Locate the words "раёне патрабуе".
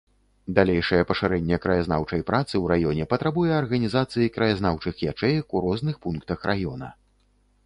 2.73-3.51